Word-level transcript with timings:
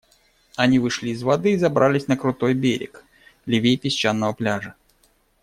Они 0.55 0.79
вышли 0.79 1.09
из 1.09 1.21
воды 1.21 1.51
и 1.53 1.57
забрались 1.57 2.07
на 2.07 2.17
крутой 2.17 2.55
берег, 2.55 3.05
левей 3.45 3.77
песчаного 3.77 4.33
пляжа. 4.33 4.73